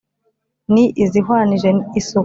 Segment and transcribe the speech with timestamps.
[0.73, 1.69] ni izihwanije
[1.99, 2.19] isuku